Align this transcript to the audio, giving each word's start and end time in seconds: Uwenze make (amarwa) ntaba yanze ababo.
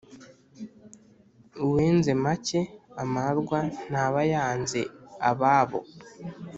Uwenze 1.63 2.11
make 2.23 2.61
(amarwa) 3.03 3.59
ntaba 3.89 4.21
yanze 4.33 4.81
ababo. 5.29 5.79